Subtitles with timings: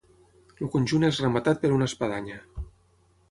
[0.63, 2.39] El conjunt és rematat per una espadanya.